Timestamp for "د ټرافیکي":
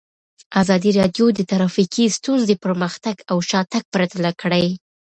1.33-2.05